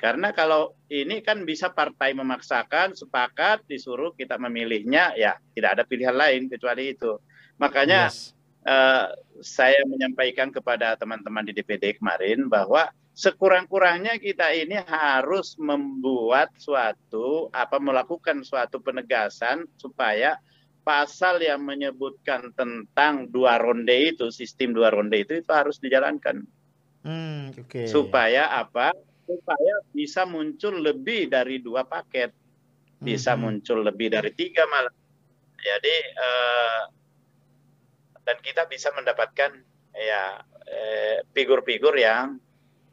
Karena 0.00 0.32
kalau 0.32 0.72
ini 0.88 1.20
kan 1.20 1.44
bisa 1.44 1.68
partai 1.76 2.16
memaksakan, 2.16 2.96
sepakat, 2.96 3.68
disuruh 3.68 4.16
kita 4.16 4.40
memilihnya, 4.40 5.12
ya 5.12 5.36
tidak 5.52 5.76
ada 5.76 5.84
pilihan 5.84 6.16
lain 6.16 6.48
kecuali 6.48 6.96
itu. 6.96 7.20
Makanya 7.60 8.08
yes. 8.08 8.32
uh, 8.64 9.12
saya 9.44 9.84
menyampaikan 9.84 10.48
kepada 10.48 10.96
teman-teman 10.96 11.44
di 11.44 11.52
DPD 11.52 12.00
kemarin 12.00 12.48
bahwa 12.48 12.88
sekurang-kurangnya 13.12 14.16
kita 14.16 14.48
ini 14.56 14.80
harus 14.88 15.60
membuat 15.60 16.48
suatu 16.56 17.52
apa 17.52 17.76
melakukan 17.76 18.40
suatu 18.40 18.80
penegasan 18.80 19.68
supaya 19.76 20.40
pasal 20.80 21.44
yang 21.44 21.60
menyebutkan 21.60 22.56
tentang 22.56 23.28
dua 23.28 23.60
ronde 23.60 24.16
itu 24.16 24.32
sistem 24.32 24.72
dua 24.72 24.88
ronde 24.88 25.20
itu 25.20 25.44
itu 25.44 25.52
harus 25.52 25.76
dijalankan 25.76 26.40
hmm, 27.04 27.56
okay. 27.66 27.86
supaya 27.88 28.50
apa 28.52 28.92
supaya 29.24 29.74
bisa 29.94 30.26
muncul 30.26 30.80
lebih 30.80 31.30
dari 31.30 31.62
dua 31.62 31.86
paket 31.86 32.34
bisa 33.00 33.32
hmm. 33.34 33.40
muncul 33.40 33.80
lebih 33.80 34.12
dari 34.12 34.30
tiga 34.34 34.66
malah 34.68 34.92
jadi 35.60 35.96
uh, 36.16 36.82
dan 38.30 38.36
kita 38.46 38.68
bisa 38.70 38.94
mendapatkan 38.94 39.50
ya 39.90 40.38
eh, 40.70 41.26
figur-figur 41.34 41.98
eh, 41.98 42.06
yang 42.06 42.38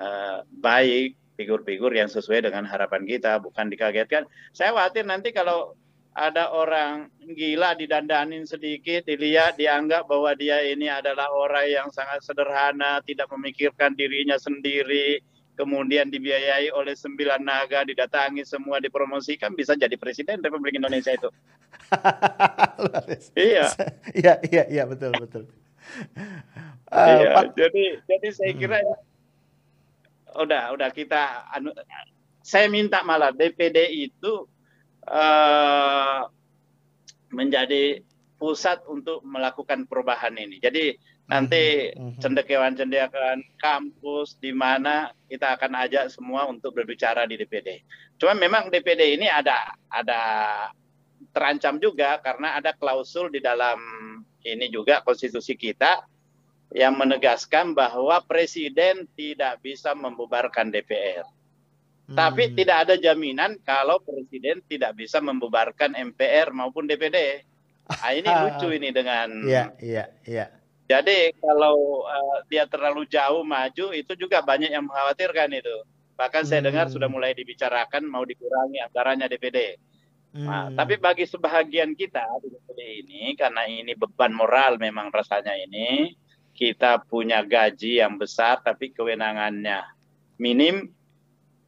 eh, 0.02 0.42
baik, 0.50 1.38
figur-figur 1.38 1.94
yang 1.94 2.10
sesuai 2.10 2.50
dengan 2.50 2.66
harapan 2.66 3.06
kita, 3.06 3.38
bukan 3.38 3.70
dikagetkan. 3.70 4.26
Saya 4.50 4.74
khawatir 4.74 5.06
nanti 5.06 5.30
kalau 5.30 5.78
ada 6.18 6.50
orang 6.50 7.14
gila 7.22 7.78
didandanin 7.78 8.42
sedikit, 8.50 9.06
dilihat, 9.06 9.54
dianggap 9.62 10.10
bahwa 10.10 10.34
dia 10.34 10.66
ini 10.66 10.90
adalah 10.90 11.30
orang 11.30 11.70
yang 11.70 11.88
sangat 11.94 12.26
sederhana, 12.26 12.98
tidak 13.06 13.30
memikirkan 13.30 13.94
dirinya 13.94 14.34
sendiri, 14.42 15.22
kemudian 15.54 16.10
dibiayai 16.10 16.74
oleh 16.74 16.98
sembilan 16.98 17.38
naga, 17.38 17.86
didatangi 17.86 18.42
semua, 18.42 18.82
dipromosikan, 18.82 19.54
bisa 19.54 19.78
jadi 19.78 19.94
presiden 19.94 20.42
Republik 20.42 20.82
Indonesia 20.82 21.14
itu. 21.14 21.30
iya. 23.38 23.70
Iya, 24.18 24.34
iya, 24.50 24.64
iya, 24.74 24.84
betul, 24.90 25.14
betul. 25.22 25.46
Uh, 26.90 27.08
iya, 27.14 27.46
jadi 27.54 27.84
jadi 28.10 28.28
saya 28.34 28.52
hmm. 28.52 28.60
kira 28.60 28.78
hmm. 28.82 30.44
udah 30.44 30.64
udah 30.74 30.90
kita 30.92 31.48
anu, 31.54 31.72
saya 32.42 32.68
minta 32.68 33.06
malah 33.06 33.32
DPD 33.32 33.92
itu 34.08 34.48
uh, 35.08 36.28
menjadi 37.34 38.04
pusat 38.38 38.86
untuk 38.86 39.26
melakukan 39.26 39.90
perubahan 39.90 40.38
ini. 40.38 40.62
Jadi 40.62 40.94
nanti 41.28 41.92
mm 41.92 41.98
-hmm. 41.98 42.20
cendekiawan-cendekiawan 42.22 43.42
kampus 43.60 44.38
di 44.40 44.54
mana 44.54 45.12
kita 45.28 45.58
akan 45.58 45.74
ajak 45.84 46.14
semua 46.14 46.48
untuk 46.48 46.78
berbicara 46.78 47.26
di 47.26 47.36
DPD. 47.36 47.84
Cuma 48.22 48.38
memang 48.38 48.70
DPD 48.70 49.18
ini 49.18 49.28
ada 49.28 49.74
ada 49.90 50.22
terancam 51.34 51.82
juga 51.82 52.22
karena 52.22 52.56
ada 52.56 52.72
klausul 52.78 53.34
di 53.34 53.42
dalam 53.42 53.78
ini 54.46 54.72
juga 54.72 55.04
konstitusi 55.04 55.58
kita 55.58 56.06
yang 56.72 56.96
menegaskan 57.00 57.72
bahwa 57.74 58.20
presiden 58.24 59.08
tidak 59.16 59.60
bisa 59.64 59.96
membubarkan 59.96 60.72
DPR. 60.72 61.26
Hmm. 62.08 62.16
Tapi 62.16 62.56
tidak 62.56 62.88
ada 62.88 62.96
jaminan 62.96 63.60
kalau 63.68 64.00
presiden 64.00 64.64
tidak 64.64 64.96
bisa 64.96 65.20
membubarkan 65.20 65.92
MPR 65.92 66.56
maupun 66.56 66.88
DPD. 66.88 67.44
Nah, 67.88 68.12
ini 68.16 68.28
lucu 68.48 68.68
ini 68.72 68.90
dengan 68.96 69.28
Iya, 69.44 69.76
iya, 69.84 70.06
iya. 70.24 70.46
Jadi 70.88 71.36
kalau 71.44 72.08
uh, 72.08 72.40
dia 72.48 72.64
terlalu 72.64 73.04
jauh 73.12 73.44
maju 73.44 73.92
itu 73.92 74.16
juga 74.16 74.40
banyak 74.40 74.72
yang 74.72 74.88
mengkhawatirkan 74.88 75.52
itu. 75.52 75.84
Bahkan 76.16 76.48
hmm. 76.48 76.50
saya 76.50 76.62
dengar 76.64 76.88
sudah 76.88 77.12
mulai 77.12 77.36
dibicarakan 77.36 78.08
mau 78.08 78.24
dikurangi 78.24 78.80
anggarannya 78.88 79.28
DPD. 79.28 79.60
Nah, 80.48 80.72
hmm. 80.72 80.80
tapi 80.80 80.96
bagi 80.96 81.28
sebahagian 81.28 81.92
kita 81.92 82.24
di 82.40 82.56
DPD 82.56 82.82
ini 83.04 83.24
karena 83.36 83.68
ini 83.68 84.00
beban 84.00 84.32
moral 84.32 84.80
memang 84.80 85.12
rasanya 85.12 85.60
ini 85.60 86.16
kita 86.56 87.04
punya 87.04 87.44
gaji 87.44 88.00
yang 88.00 88.16
besar 88.16 88.64
tapi 88.64 88.90
kewenangannya 88.90 89.84
minim 90.42 90.90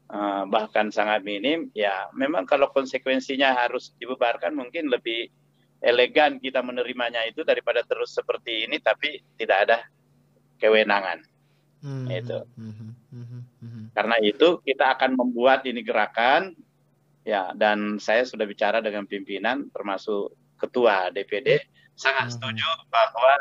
uh, 0.10 0.44
bahkan 0.50 0.90
sangat 0.90 1.22
minim 1.24 1.70
ya 1.78 2.10
memang 2.18 2.44
kalau 2.46 2.70
konsekuensinya 2.74 3.54
harus 3.54 3.94
dibubarkan 4.02 4.54
mungkin 4.58 4.90
lebih 4.90 5.30
elegan 5.80 6.42
kita 6.42 6.60
menerimanya 6.60 7.24
itu 7.30 7.46
daripada 7.48 7.86
terus 7.88 8.12
seperti 8.12 8.68
ini 8.68 8.82
tapi 8.84 9.24
tidak 9.40 9.58
ada 9.70 9.78
kewenangan 10.60 11.24
hmm. 11.86 12.08
itu 12.12 12.40
hmm. 12.60 12.74
Hmm. 13.10 13.44
Hmm. 13.64 13.86
karena 13.96 14.16
itu 14.20 14.60
kita 14.66 15.00
akan 15.00 15.16
membuat 15.16 15.64
ini 15.64 15.80
gerakan 15.86 16.54
ya 17.24 17.56
dan 17.56 18.02
saya 18.02 18.28
sudah 18.28 18.44
bicara 18.44 18.84
dengan 18.84 19.08
pimpinan 19.08 19.72
termasuk 19.72 20.36
ketua 20.60 21.14
DPD 21.16 21.64
sangat 21.96 22.32
hmm. 22.32 22.36
setuju 22.36 22.68
bahwa 22.92 23.34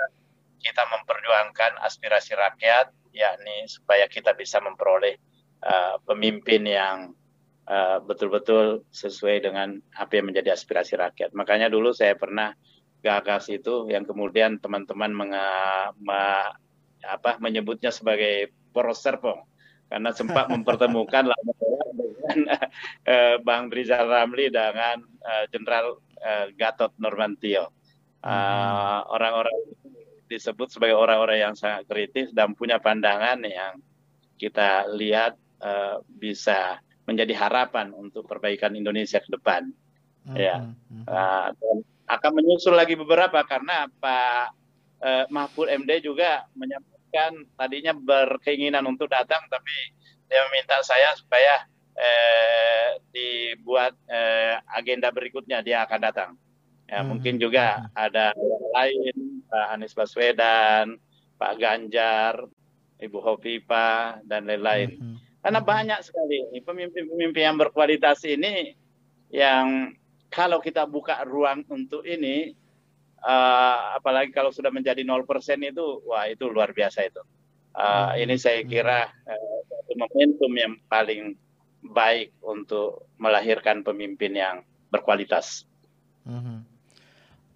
kita 0.59 0.83
memperjuangkan 0.87 1.83
aspirasi 1.83 2.35
rakyat 2.35 2.91
yakni 3.15 3.67
supaya 3.67 4.07
kita 4.07 4.35
bisa 4.35 4.63
memperoleh 4.63 5.19
uh, 5.63 5.97
pemimpin 6.07 6.63
yang 6.67 7.19
Eh, 7.69 7.99
betul-betul 8.01 8.81
uh, 8.81 8.83
sesuai 8.89 9.45
dengan 9.45 9.77
apa 9.93 10.17
yang 10.17 10.33
menjadi 10.33 10.57
aspirasi 10.57 10.97
rakyat. 10.97 11.37
Makanya 11.37 11.69
dulu 11.69 11.93
saya 11.93 12.17
pernah 12.17 12.57
gagas 13.05 13.53
itu 13.53 13.85
yang 13.93 14.09
kemudian 14.09 14.57
teman-teman 14.57 15.13
me, 15.13 16.17
apa, 17.05 17.37
menyebutnya 17.45 17.93
sebagai 17.93 18.57
poros 18.73 19.05
serpong 19.05 19.45
karena 19.93 20.17
sempat 20.17 20.49
mempertemukan 20.57 21.29
dengan 21.29 22.57
uh, 22.57 23.37
Bang 23.45 23.69
Rizal 23.69 24.09
Ramli 24.09 24.49
dengan 24.49 25.05
Jenderal 25.53 26.01
uh, 26.25 26.49
Gatot 26.57 26.97
Nurmantio. 26.97 27.69
Orang-orang 29.13 29.57
uh, 29.61 30.25
disebut 30.33 30.73
sebagai 30.73 30.97
orang-orang 30.97 31.53
yang 31.53 31.55
sangat 31.55 31.85
kritis 31.85 32.33
dan 32.33 32.57
punya 32.57 32.81
pandangan 32.81 33.45
yang 33.45 33.77
kita 34.41 34.89
lihat 34.89 35.37
uh, 35.63 36.03
bisa 36.07 36.83
menjadi 37.09 37.35
harapan 37.37 37.95
untuk 37.97 38.29
perbaikan 38.29 38.77
Indonesia 38.77 39.19
ke 39.19 39.31
depan. 39.33 39.73
Hmm. 40.29 40.37
Ya, 40.37 40.57
uh, 41.09 41.49
dan 41.57 41.77
akan 42.09 42.33
menyusul 42.37 42.77
lagi 42.77 42.97
beberapa 42.97 43.41
karena 43.49 43.89
Pak 44.01 44.45
uh, 45.01 45.25
Mahfud 45.33 45.73
MD 45.73 46.05
juga 46.05 46.45
menyampaikan 46.53 47.49
tadinya 47.57 47.97
berkeinginan 47.97 48.85
untuk 48.85 49.09
datang, 49.09 49.41
tapi 49.49 49.73
dia 50.29 50.45
meminta 50.53 50.81
saya 50.85 51.17
supaya 51.17 51.65
uh, 51.97 52.91
dibuat 53.13 53.97
uh, 54.09 54.61
agenda 54.77 55.09
berikutnya 55.09 55.65
dia 55.65 55.89
akan 55.89 56.01
datang. 56.01 56.31
Ya, 56.89 57.05
hmm. 57.05 57.09
mungkin 57.09 57.35
juga 57.37 57.93
ada 57.93 58.33
yang 58.33 58.65
lain, 58.73 59.17
Pak 59.49 59.67
Anies 59.77 59.93
Baswedan, 59.93 60.97
Pak 61.37 61.61
Ganjar, 61.61 62.49
Ibu 62.99 63.19
Hovifa 63.21 64.21
dan 64.25 64.49
lain-lain. 64.49 64.97
Hmm. 64.97 65.17
Karena 65.39 65.61
banyak 65.63 66.01
sekali 66.03 66.51
pemimpin-pemimpin 66.61 67.43
yang 67.47 67.57
berkualitas 67.57 68.27
ini 68.27 68.75
yang 69.31 69.95
kalau 70.29 70.61
kita 70.61 70.85
buka 70.85 71.25
ruang 71.25 71.65
untuk 71.71 72.05
ini, 72.05 72.53
uh, 73.25 73.97
apalagi 73.97 74.35
kalau 74.35 74.53
sudah 74.53 74.69
menjadi 74.69 75.01
0% 75.01 75.25
itu, 75.65 75.87
wah 76.05 76.29
itu 76.29 76.45
luar 76.51 76.75
biasa 76.75 77.09
itu. 77.09 77.23
Uh, 77.73 78.13
ini 78.19 78.35
saya 78.35 78.67
kira 78.67 79.09
uh, 79.09 79.61
momentum 79.95 80.53
yang 80.59 80.75
paling 80.91 81.39
baik 81.81 82.35
untuk 82.43 83.07
melahirkan 83.17 83.87
pemimpin 83.87 84.35
yang 84.35 84.57
berkualitas. 84.91 85.65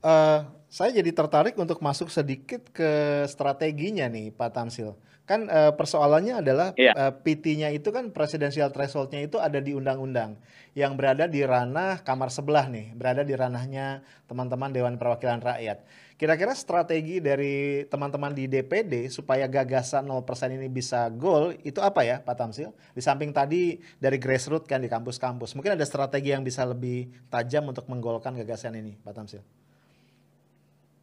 Uh, 0.03 0.47
saya 0.73 0.97
jadi 0.97 1.13
tertarik 1.13 1.53
untuk 1.61 1.85
masuk 1.85 2.09
sedikit 2.09 2.65
ke 2.73 3.23
strateginya 3.29 4.09
nih, 4.09 4.33
Pak 4.33 4.57
Tamsil 4.57 4.97
kan 5.23 5.47
uh, 5.47 5.73
persoalannya 5.79 6.43
adalah 6.43 6.69
yeah. 6.75 6.93
Iya. 6.93 6.93
uh, 6.99 7.13
PT-nya 7.23 7.69
itu 7.71 7.95
kan 7.95 8.11
presidensial 8.11 8.75
threshold-nya 8.75 9.23
itu 9.23 9.39
ada 9.39 9.63
di 9.63 9.71
undang-undang 9.71 10.35
yang 10.75 10.99
berada 10.99 11.31
di 11.31 11.45
ranah 11.47 12.03
kamar 12.03 12.33
sebelah 12.33 12.67
nih, 12.67 12.97
berada 12.97 13.23
di 13.23 13.37
ranahnya 13.37 14.03
teman-teman 14.27 14.73
Dewan 14.73 14.97
Perwakilan 14.97 15.39
Rakyat. 15.45 15.85
Kira-kira 16.17 16.55
strategi 16.57 17.21
dari 17.21 17.85
teman-teman 17.87 18.33
di 18.33 18.49
DPD 18.49 19.11
supaya 19.13 19.45
gagasan 19.47 20.09
0% 20.09 20.25
ini 20.55 20.71
bisa 20.73 21.11
goal 21.13 21.53
itu 21.61 21.79
apa 21.85 22.03
ya 22.07 22.25
Pak 22.25 22.37
Tamsil? 22.39 22.71
Di 22.95 23.03
samping 23.05 23.37
tadi 23.37 23.79
dari 24.01 24.17
grassroots 24.17 24.67
kan 24.67 24.81
di 24.81 24.89
kampus-kampus, 24.89 25.55
mungkin 25.55 25.77
ada 25.77 25.85
strategi 25.85 26.33
yang 26.33 26.43
bisa 26.43 26.65
lebih 26.65 27.11
tajam 27.29 27.69
untuk 27.69 27.85
menggolkan 27.91 28.33
gagasan 28.39 28.79
ini 28.79 28.97
Pak 29.03 29.13
Tamsil? 29.13 29.45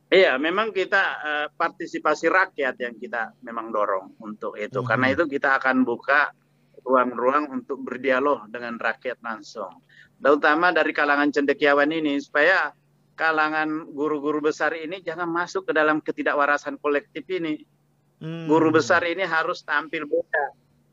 Iya, 0.09 0.41
memang 0.41 0.73
kita 0.73 1.03
uh, 1.21 1.47
partisipasi 1.53 2.33
rakyat 2.33 2.81
yang 2.81 2.97
kita 2.97 3.37
memang 3.45 3.69
dorong 3.69 4.17
untuk 4.25 4.57
itu. 4.57 4.81
Hmm. 4.81 4.87
Karena 4.89 5.13
itu 5.13 5.29
kita 5.29 5.61
akan 5.61 5.85
buka 5.85 6.33
ruang-ruang 6.81 7.61
untuk 7.61 7.85
berdialog 7.85 8.49
dengan 8.49 8.81
rakyat 8.81 9.21
langsung. 9.21 9.85
Terutama 10.17 10.73
dari 10.73 10.97
kalangan 10.97 11.29
cendekiawan 11.29 11.93
ini 11.93 12.17
supaya 12.17 12.73
kalangan 13.13 13.85
guru-guru 13.93 14.49
besar 14.49 14.73
ini 14.73 14.97
jangan 15.05 15.29
masuk 15.29 15.69
ke 15.69 15.77
dalam 15.77 16.01
ketidakwarasan 16.01 16.81
kolektif 16.81 17.29
ini. 17.29 17.61
Hmm. 18.17 18.49
Guru 18.49 18.73
besar 18.73 19.05
ini 19.05 19.21
harus 19.21 19.61
tampil 19.61 20.09
beda, 20.09 20.45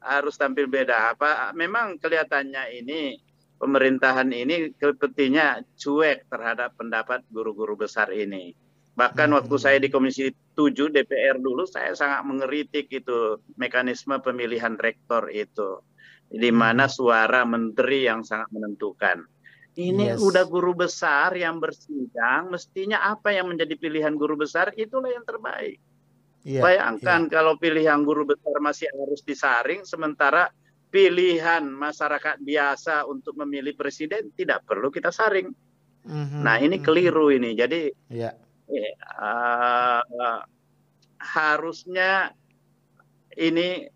harus 0.04 0.36
tampil 0.36 0.68
beda. 0.68 1.16
Apa 1.16 1.56
memang 1.56 1.96
kelihatannya 1.96 2.68
ini 2.84 3.16
pemerintahan 3.56 4.28
ini 4.28 4.76
sepertinya 4.76 5.56
cuek 5.72 6.28
terhadap 6.28 6.76
pendapat 6.76 7.24
guru-guru 7.32 7.80
besar 7.80 8.12
ini 8.12 8.65
Bahkan 8.96 9.28
hmm. 9.28 9.36
waktu 9.36 9.56
saya 9.60 9.78
di 9.78 9.92
Komisi 9.92 10.32
7 10.32 10.88
DPR 10.88 11.36
dulu, 11.36 11.68
saya 11.68 11.92
sangat 11.92 12.24
mengeritik 12.24 12.88
itu 12.88 13.36
mekanisme 13.60 14.16
pemilihan 14.24 14.80
rektor 14.80 15.28
itu, 15.28 15.84
di 16.32 16.48
mana 16.48 16.88
hmm. 16.88 16.94
suara 16.96 17.44
menteri 17.44 18.08
yang 18.08 18.24
sangat 18.24 18.48
menentukan. 18.50 19.20
Ini 19.76 20.16
yes. 20.16 20.24
udah 20.24 20.48
guru 20.48 20.72
besar 20.72 21.36
yang 21.36 21.60
bersidang, 21.60 22.48
mestinya 22.48 23.04
apa 23.12 23.36
yang 23.36 23.52
menjadi 23.52 23.76
pilihan 23.76 24.16
guru 24.16 24.32
besar 24.32 24.72
itulah 24.72 25.12
yang 25.12 25.28
terbaik. 25.28 25.76
Yeah, 26.48 26.64
Bayangkan 26.64 27.28
yeah. 27.28 27.32
kalau 27.36 27.60
pilihan 27.60 28.00
guru 28.00 28.24
besar 28.24 28.56
masih 28.64 28.88
harus 28.88 29.20
disaring, 29.20 29.84
sementara 29.84 30.48
pilihan 30.88 31.60
masyarakat 31.68 32.40
biasa 32.40 33.04
untuk 33.04 33.36
memilih 33.36 33.76
presiden 33.76 34.32
tidak 34.32 34.64
perlu 34.64 34.88
kita 34.88 35.12
saring. 35.12 35.52
Mm-hmm. 36.08 36.40
Nah 36.40 36.56
ini 36.56 36.80
keliru 36.80 37.28
ini. 37.28 37.52
Jadi 37.52 37.92
yeah. 38.08 38.32
Uh, 38.68 40.40
harusnya 41.20 42.34
ini 43.36 43.86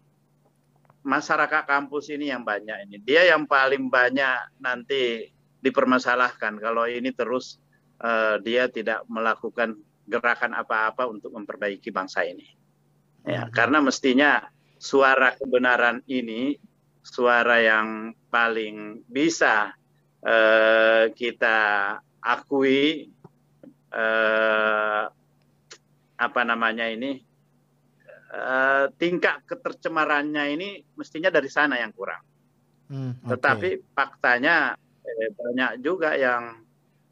masyarakat 1.00 1.64
kampus 1.64 2.12
ini 2.12 2.28
yang 2.28 2.44
banyak 2.44 2.88
ini. 2.88 2.96
Dia 3.00 3.32
yang 3.32 3.48
paling 3.48 3.88
banyak 3.88 4.60
nanti 4.60 5.32
dipermasalahkan 5.60 6.60
kalau 6.60 6.88
ini 6.88 7.12
terus 7.12 7.60
uh, 8.00 8.36
dia 8.40 8.68
tidak 8.68 9.04
melakukan 9.08 9.76
gerakan 10.08 10.56
apa-apa 10.56 11.08
untuk 11.08 11.32
memperbaiki 11.36 11.88
bangsa 11.92 12.26
ini. 12.26 12.48
Ya, 13.24 13.46
hmm. 13.46 13.52
karena 13.52 13.78
mestinya 13.84 14.32
suara 14.80 15.36
kebenaran 15.36 16.00
ini 16.08 16.56
suara 17.04 17.60
yang 17.60 18.16
paling 18.28 19.04
bisa 19.08 19.72
uh, 20.24 21.04
kita 21.12 21.58
akui 22.20 23.08
uh, 23.94 25.04
apa 26.20 26.40
namanya 26.44 26.86
ini 26.90 27.20
uh, 28.34 28.92
tingkat 28.96 29.42
ketercemarannya 29.48 30.44
ini 30.54 30.68
mestinya 30.94 31.32
dari 31.32 31.50
sana 31.50 31.80
yang 31.80 31.92
kurang. 31.94 32.22
Hmm, 32.90 33.14
okay. 33.22 33.28
Tetapi 33.34 33.70
faktanya 33.94 34.74
eh, 35.06 35.30
banyak 35.30 35.72
juga 35.80 36.18
yang 36.18 36.60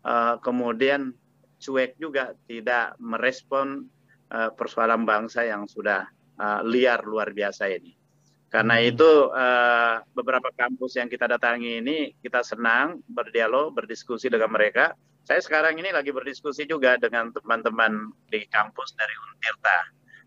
uh, 0.02 0.36
kemudian 0.42 1.14
cuek 1.58 1.98
juga 1.98 2.34
tidak 2.46 2.98
merespon 2.98 3.86
uh, 4.30 4.50
persoalan 4.54 5.02
bangsa 5.06 5.46
yang 5.46 5.66
sudah 5.66 6.06
uh, 6.38 6.60
liar 6.66 7.02
luar 7.06 7.34
biasa 7.34 7.70
ini. 7.70 7.98
Karena 8.48 8.80
hmm. 8.80 8.88
itu 8.88 9.10
uh, 9.28 10.00
beberapa 10.16 10.48
kampus 10.56 10.96
yang 10.96 11.08
kita 11.12 11.28
datangi 11.28 11.84
ini 11.84 11.96
kita 12.18 12.40
senang 12.40 13.04
berdialog, 13.04 13.76
berdiskusi 13.76 14.32
dengan 14.32 14.48
mereka. 14.48 14.96
Saya 15.28 15.44
sekarang 15.44 15.76
ini 15.76 15.92
lagi 15.92 16.08
berdiskusi 16.08 16.64
juga 16.64 16.96
dengan 16.96 17.28
teman-teman 17.28 18.16
di 18.32 18.48
kampus 18.48 18.96
dari 18.96 19.12
Untirta. 19.12 19.78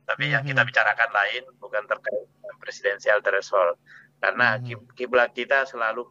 Tapi 0.06 0.30
yang 0.30 0.46
kita 0.46 0.62
hmm. 0.62 0.70
bicarakan 0.70 1.10
lain 1.10 1.44
bukan 1.58 1.90
terkait 1.90 2.30
presidensial 2.62 3.18
threshold. 3.26 3.82
Karena 4.22 4.62
hmm. 4.62 4.94
kiblat 4.94 5.34
kita 5.34 5.66
selalu 5.66 6.06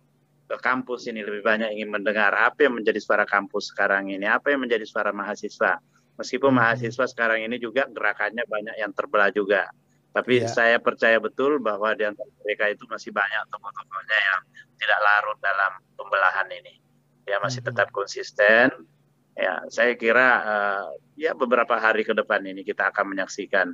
ke 0.51 0.59
kampus 0.59 1.07
ini 1.07 1.23
lebih 1.23 1.47
banyak 1.47 1.71
ingin 1.79 1.87
mendengar 1.95 2.35
apa 2.35 2.67
yang 2.67 2.83
menjadi 2.83 2.99
suara 2.99 3.23
kampus 3.23 3.71
sekarang 3.71 4.11
ini, 4.11 4.27
apa 4.27 4.51
yang 4.51 4.67
menjadi 4.67 4.83
suara 4.83 5.15
mahasiswa. 5.15 5.79
Meskipun 6.19 6.51
hmm. 6.51 6.59
mahasiswa 6.59 7.07
sekarang 7.07 7.47
ini 7.47 7.63
juga 7.63 7.87
gerakannya 7.87 8.43
banyak 8.43 8.75
yang 8.75 8.91
terbelah 8.91 9.31
juga. 9.31 9.71
Tapi 10.11 10.43
ya. 10.43 10.51
saya 10.51 10.83
percaya 10.83 11.23
betul 11.23 11.63
bahwa 11.63 11.95
di 11.95 12.11
antara 12.11 12.27
mereka 12.43 12.67
itu 12.67 12.83
masih 12.91 13.15
banyak 13.15 13.47
tokoh-tokohnya 13.55 14.19
yang 14.19 14.41
tidak 14.83 14.99
larut 14.99 15.39
dalam 15.39 15.79
pembelahan 15.95 16.51
ini. 16.51 16.80
Dia 17.31 17.39
masih 17.39 17.63
hmm. 17.63 17.71
tetap 17.71 17.95
konsisten. 17.95 18.75
Ya, 19.39 19.63
saya 19.71 19.95
kira 19.95 20.29
uh, 20.43 20.91
ya 21.15 21.39
beberapa 21.39 21.79
hari 21.79 22.03
ke 22.03 22.11
depan 22.11 22.43
ini 22.43 22.67
kita 22.67 22.91
akan 22.91 23.15
menyaksikan 23.15 23.71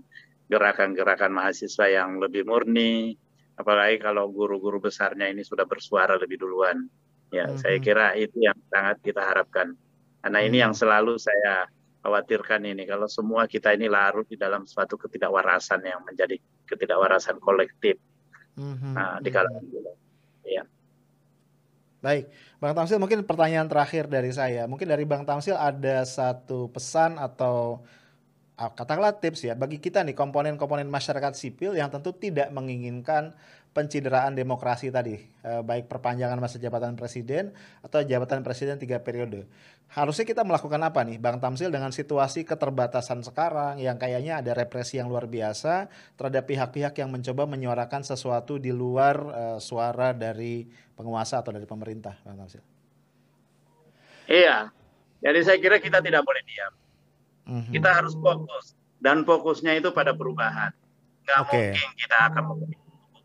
gerakan-gerakan 0.52 1.32
mahasiswa 1.32 1.88
yang 1.88 2.20
lebih 2.20 2.44
murni, 2.44 3.16
apalagi 3.56 3.96
kalau 3.96 4.28
guru-guru 4.28 4.78
besarnya 4.78 5.32
ini 5.32 5.40
sudah 5.40 5.64
bersuara 5.64 6.20
lebih 6.20 6.36
duluan. 6.36 6.84
Ya, 7.32 7.48
hmm. 7.48 7.56
saya 7.56 7.80
kira 7.80 8.12
itu 8.12 8.44
yang 8.44 8.60
sangat 8.68 9.00
kita 9.00 9.24
harapkan. 9.24 9.72
Karena 10.20 10.38
hmm. 10.44 10.48
ini 10.52 10.56
yang 10.60 10.76
selalu 10.76 11.16
saya 11.16 11.64
khawatirkan 12.04 12.62
ini 12.62 12.86
kalau 12.86 13.08
semua 13.10 13.48
kita 13.50 13.74
ini 13.74 13.90
larut 13.90 14.28
di 14.28 14.38
dalam 14.38 14.68
suatu 14.68 14.94
ketidakwarasan 14.94 15.82
yang 15.82 16.06
menjadi 16.06 16.38
ketidakwarasan 16.68 17.42
kolektif 17.42 17.98
hmm. 18.54 18.92
nah, 18.94 19.18
di 19.18 19.30
kalangan 19.32 19.64
kita. 19.66 19.92
Ya. 20.46 20.62
Baik, 22.06 22.30
Bang 22.62 22.78
Tamsil 22.78 23.02
mungkin 23.02 23.26
pertanyaan 23.26 23.66
terakhir 23.66 24.06
dari 24.06 24.30
saya. 24.30 24.70
Mungkin 24.70 24.86
dari 24.86 25.02
Bang 25.02 25.26
Tamsil 25.26 25.58
ada 25.58 26.06
satu 26.06 26.70
pesan 26.70 27.18
atau 27.18 27.82
Ah, 28.56 28.72
katakanlah 28.72 29.20
tips 29.20 29.44
ya 29.44 29.52
bagi 29.52 29.76
kita 29.76 30.00
nih 30.00 30.16
komponen-komponen 30.16 30.88
masyarakat 30.88 31.36
sipil 31.36 31.76
yang 31.76 31.92
tentu 31.92 32.16
tidak 32.16 32.48
menginginkan 32.56 33.36
pencideraan 33.76 34.32
demokrasi 34.32 34.88
tadi 34.88 35.20
eh, 35.20 35.60
baik 35.60 35.84
perpanjangan 35.92 36.40
masa 36.40 36.56
jabatan 36.56 36.96
presiden 36.96 37.52
atau 37.84 38.00
jabatan 38.00 38.40
presiden 38.40 38.80
tiga 38.80 39.04
periode. 39.04 39.44
Harusnya 39.92 40.24
kita 40.24 40.42
melakukan 40.42 40.80
apa 40.80 41.04
nih 41.04 41.20
Bang 41.20 41.36
Tamsil 41.36 41.68
dengan 41.68 41.92
situasi 41.92 42.48
keterbatasan 42.48 43.20
sekarang 43.20 43.76
yang 43.76 44.00
kayaknya 44.00 44.40
ada 44.40 44.56
represi 44.56 44.96
yang 44.96 45.12
luar 45.12 45.28
biasa 45.28 45.92
terhadap 46.16 46.48
pihak-pihak 46.48 46.96
yang 46.96 47.12
mencoba 47.12 47.44
menyuarakan 47.44 48.02
sesuatu 48.02 48.56
di 48.56 48.72
luar 48.72 49.16
uh, 49.20 49.58
suara 49.60 50.16
dari 50.16 50.66
penguasa 50.96 51.44
atau 51.44 51.52
dari 51.52 51.68
pemerintah 51.68 52.16
Bang 52.24 52.40
Tamsil? 52.40 52.64
Iya. 54.26 54.72
Jadi 55.22 55.38
saya 55.44 55.58
kira 55.62 55.78
kita 55.78 56.02
tidak 56.02 56.24
boleh 56.24 56.42
diam. 56.48 56.72
Hmm 57.46 57.70
Kita 57.70 57.88
harus 57.94 58.18
fokus. 58.18 58.74
Dan 58.98 59.22
fokusnya 59.22 59.78
itu 59.78 59.94
pada 59.94 60.16
perubahan. 60.16 60.74
Nggak 61.22 61.38
okay. 61.46 61.70
mungkin 61.70 61.90
kita 61.94 62.16
akan 62.32 62.42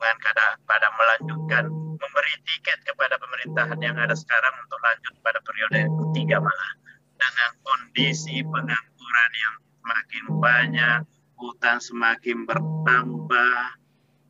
hubungan 0.01 0.17
pada, 0.17 0.45
pada 0.65 0.87
melanjutkan 0.97 1.63
memberi 2.01 2.33
tiket 2.41 2.81
kepada 2.89 3.21
pemerintahan 3.21 3.77
yang 3.85 3.93
ada 4.01 4.17
sekarang 4.17 4.49
untuk 4.65 4.81
lanjut 4.81 5.13
pada 5.21 5.37
periode 5.45 5.77
ketiga 5.85 6.41
malah. 6.41 6.73
Dengan 7.21 7.51
kondisi 7.61 8.41
pengangguran 8.41 9.31
yang 9.37 9.55
semakin 9.77 10.25
banyak, 10.41 10.99
hutan 11.37 11.77
semakin 11.77 12.49
bertambah 12.49 13.57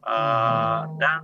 uh, 0.04 0.92
dan 1.00 1.24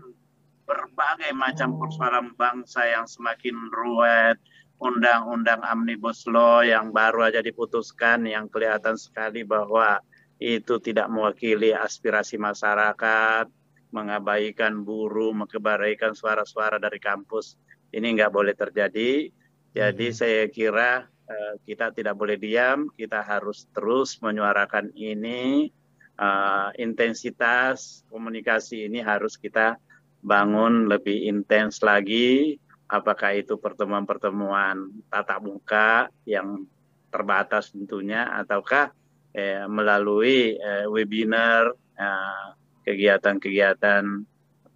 berbagai 0.63 1.35
macam 1.35 1.75
persoalan 1.75 2.31
bangsa 2.39 2.87
yang 2.87 3.03
semakin 3.03 3.67
ruwet, 3.75 4.39
undang-undang 4.79 5.59
omnibus 5.59 6.23
law 6.23 6.63
yang 6.63 6.95
baru 6.95 7.27
aja 7.27 7.43
diputuskan 7.43 8.23
yang 8.23 8.47
kelihatan 8.47 8.95
sekali 8.95 9.43
bahwa 9.43 9.99
itu 10.39 10.79
tidak 10.79 11.11
mewakili 11.11 11.75
aspirasi 11.75 12.39
masyarakat, 12.39 13.51
mengabaikan 13.91 14.83
buruh, 14.83 15.31
mengabaikan 15.31 16.13
suara-suara 16.13 16.77
dari 16.77 16.99
kampus. 16.99 17.55
Ini 17.91 18.07
nggak 18.17 18.33
boleh 18.33 18.53
terjadi. 18.53 19.31
Jadi 19.71 20.07
hmm. 20.11 20.15
saya 20.15 20.43
kira 20.51 21.05
uh, 21.07 21.53
kita 21.63 21.93
tidak 21.95 22.15
boleh 22.17 22.35
diam, 22.35 22.91
kita 22.93 23.23
harus 23.23 23.67
terus 23.71 24.19
menyuarakan 24.19 24.91
ini. 24.95 25.71
Uh, 26.17 26.73
intensitas 26.81 28.01
komunikasi 28.09 28.89
ini 28.89 29.05
harus 29.05 29.37
kita 29.37 29.77
bangun 30.25 30.89
lebih 30.89 31.29
intens 31.29 31.85
lagi 31.85 32.57
apakah 32.87 33.35
itu 33.35 33.59
pertemuan-pertemuan 33.59 35.03
tatap 35.11 35.43
muka 35.43 36.07
yang 36.23 36.63
terbatas 37.11 37.71
tentunya 37.71 38.27
ataukah 38.31 38.91
eh, 39.35 39.67
melalui 39.67 40.55
eh, 40.55 40.87
webinar 40.87 41.71
eh, 41.75 42.47
kegiatan-kegiatan 42.87 44.03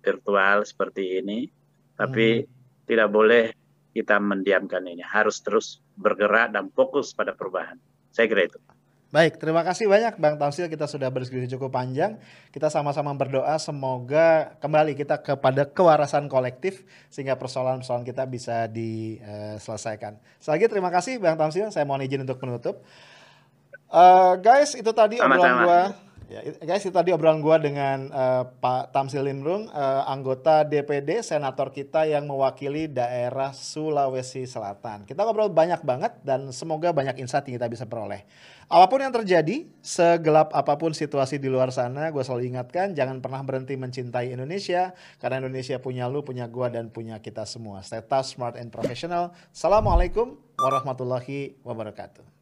virtual 0.03 0.57
seperti 0.67 1.23
ini 1.23 1.47
tapi 1.95 2.43
hmm. 2.43 2.47
tidak 2.83 3.07
boleh 3.07 3.55
kita 3.95 4.19
mendiamkan 4.19 4.83
ini 4.83 4.99
harus 4.99 5.39
terus 5.39 5.79
bergerak 5.95 6.51
dan 6.51 6.67
fokus 6.75 7.15
pada 7.15 7.31
perubahan 7.31 7.79
saya 8.11 8.27
kira 8.27 8.51
itu 8.51 8.59
Baik, 9.11 9.43
terima 9.43 9.59
kasih 9.67 9.91
banyak 9.91 10.23
Bang 10.23 10.39
Tausil. 10.39 10.71
Kita 10.71 10.87
sudah 10.87 11.11
berdiskusi 11.11 11.51
cukup 11.51 11.75
panjang. 11.75 12.15
Kita 12.47 12.71
sama-sama 12.71 13.11
berdoa 13.11 13.59
semoga 13.59 14.55
kembali 14.63 14.95
kita 14.95 15.19
kepada 15.19 15.67
kewarasan 15.67 16.31
kolektif 16.31 16.87
sehingga 17.11 17.35
persoalan-persoalan 17.35 18.07
kita 18.07 18.23
bisa 18.23 18.71
diselesaikan. 18.71 20.15
Sekali 20.39 20.55
lagi 20.55 20.67
terima 20.71 20.87
kasih 20.95 21.19
Bang 21.19 21.35
Tausil. 21.35 21.67
Saya 21.75 21.83
mohon 21.83 22.07
izin 22.07 22.23
untuk 22.23 22.39
menutup. 22.39 22.87
Uh, 23.91 24.39
guys, 24.39 24.79
itu 24.79 24.87
tadi 24.95 25.19
obrolan 25.19 25.67
gua. 25.67 25.81
Ya, 26.31 26.47
guys, 26.63 26.87
itu 26.87 26.95
tadi 26.95 27.11
obrolan 27.11 27.43
gua 27.43 27.59
dengan 27.59 28.07
uh, 28.07 28.47
Pak 28.63 28.95
Tamsil 28.95 29.27
uh, 29.27 29.67
anggota 30.07 30.63
DPD, 30.63 31.19
senator 31.27 31.75
kita 31.75 32.07
yang 32.07 32.23
mewakili 32.23 32.87
daerah 32.87 33.51
Sulawesi 33.51 34.47
Selatan. 34.47 35.03
Kita 35.03 35.27
ngobrol 35.27 35.51
banyak 35.51 35.83
banget 35.83 36.23
dan 36.23 36.55
semoga 36.55 36.95
banyak 36.95 37.19
insight 37.19 37.51
yang 37.51 37.59
kita 37.59 37.67
bisa 37.67 37.83
peroleh. 37.83 38.23
Apa 38.71 38.87
pun 38.87 39.03
yang 39.03 39.11
terjadi, 39.11 39.67
segelap 39.83 40.55
apa 40.55 40.79
pun 40.79 40.95
situasi 40.95 41.35
di 41.35 41.51
luar 41.51 41.75
sana, 41.75 42.07
gue 42.15 42.23
selalu 42.23 42.55
ingatkan 42.55 42.95
jangan 42.95 43.19
pernah 43.19 43.43
berhenti 43.43 43.75
mencintai 43.75 44.31
Indonesia 44.31 44.95
karena 45.19 45.43
Indonesia 45.43 45.83
punya 45.83 46.07
lu, 46.07 46.23
punya 46.23 46.47
gue 46.47 46.67
dan 46.71 46.87
punya 46.87 47.19
kita 47.19 47.43
semua. 47.43 47.83
Stay 47.83 47.99
tough, 48.07 48.31
smart 48.31 48.55
and 48.55 48.71
professional. 48.71 49.35
Assalamualaikum 49.51 50.39
warahmatullahi 50.55 51.59
wabarakatuh. 51.67 52.40